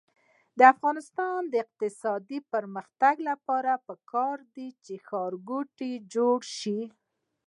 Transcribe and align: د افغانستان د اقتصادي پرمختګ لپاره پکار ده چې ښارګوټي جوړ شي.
د 0.57 0.59
افغانستان 0.73 1.39
د 1.49 1.53
اقتصادي 1.65 2.39
پرمختګ 2.53 3.15
لپاره 3.29 3.71
پکار 3.87 4.37
ده 4.55 4.67
چې 4.85 4.93
ښارګوټي 5.07 5.91
جوړ 6.13 6.39
شي. 6.59 6.79